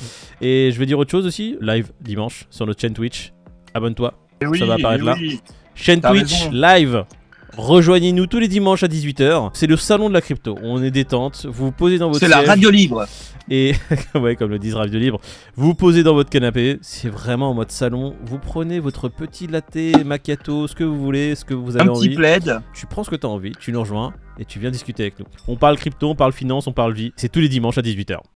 et 0.41 0.71
je 0.73 0.79
vais 0.79 0.87
dire 0.87 0.99
autre 0.99 1.11
chose 1.11 1.27
aussi. 1.27 1.57
Live 1.61 1.93
dimanche 2.01 2.47
sur 2.51 2.67
notre 2.67 2.81
chaîne 2.81 2.95
Twitch. 2.95 3.33
Abonne-toi. 3.75 4.15
Et 4.41 4.47
oui, 4.47 4.59
va 4.61 4.75
apparaître 4.75 5.03
et 5.03 5.07
là. 5.07 5.17
oui. 5.19 5.41
Chaîne 5.75 6.01
Twitch 6.01 6.45
raison. 6.45 6.51
live. 6.53 7.05
Rejoignez-nous 7.57 8.27
tous 8.27 8.39
les 8.39 8.49
dimanches 8.49 8.83
à 8.83 8.87
18h. 8.87 9.51
C'est 9.55 9.67
le 9.67 9.77
salon 9.77 10.09
de 10.09 10.15
la 10.15 10.21
crypto. 10.21 10.59
On 10.63 10.83
est 10.83 10.91
détente. 10.91 11.47
Vous 11.49 11.67
vous 11.67 11.73
posez 11.73 11.97
dans 11.99 12.09
votre 12.09 12.21
C'est 12.21 12.29
la 12.29 12.43
radio 12.43 12.69
libre. 12.71 13.07
et 13.49 13.73
ouais, 14.15 14.37
comme 14.37 14.51
le 14.51 14.59
disent 14.59 14.75
Radio 14.75 14.99
Libre, 14.99 15.21
vous 15.57 15.69
vous 15.69 15.75
posez 15.75 16.03
dans 16.03 16.13
votre 16.13 16.29
canapé. 16.29 16.79
C'est 16.83 17.09
vraiment 17.09 17.51
en 17.51 17.55
mode 17.55 17.71
salon. 17.71 18.15
Vous 18.27 18.39
prenez 18.39 18.79
votre 18.79 19.09
petit 19.09 19.47
latte, 19.47 19.79
macchiato, 20.05 20.67
ce 20.67 20.75
que 20.75 20.85
vous 20.85 20.99
voulez, 20.99 21.35
ce 21.35 21.45
que 21.47 21.55
vous 21.55 21.77
avez 21.79 21.89
Un 21.89 21.93
petit 21.93 22.09
envie. 22.09 22.15
plaid. 22.17 22.61
Tu 22.75 22.85
prends 22.87 23.05
ce 23.05 23.11
que 23.11 23.17
tu 23.17 23.27
as 23.27 23.31
envie, 23.31 23.53
tu 23.59 23.73
nous 23.73 23.81
rejoins 23.81 24.13
et 24.39 24.45
tu 24.45 24.59
viens 24.59 24.71
discuter 24.71 25.05
avec 25.05 25.19
nous. 25.19 25.27
On 25.49 25.57
parle 25.57 25.77
crypto, 25.79 26.11
on 26.11 26.15
parle 26.15 26.33
finance, 26.33 26.67
on 26.67 26.73
parle 26.73 26.93
vie. 26.93 27.13
C'est 27.17 27.33
tous 27.33 27.41
les 27.41 27.49
dimanches 27.49 27.79
à 27.79 27.83
18h. 27.83 28.19